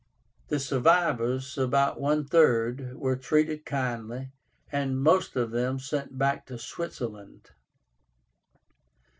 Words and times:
The 0.47 0.57
survivors, 0.59 1.59
about 1.59 1.99
one 2.01 2.25
third, 2.25 2.97
were 2.97 3.15
treated 3.15 3.65
kindly, 3.67 4.31
and 4.71 4.99
most 4.99 5.35
of 5.35 5.51
them 5.51 5.77
sent 5.77 6.17
back 6.17 6.47
to 6.47 6.57
Switzerland. 6.57 7.51